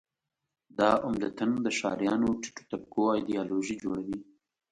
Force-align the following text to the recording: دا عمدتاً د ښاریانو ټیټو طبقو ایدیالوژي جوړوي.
دا 0.77 0.91
عمدتاً 1.05 1.47
د 1.65 1.67
ښاریانو 1.77 2.27
ټیټو 2.41 2.63
طبقو 2.71 3.03
ایدیالوژي 3.17 3.75
جوړوي. 3.83 4.17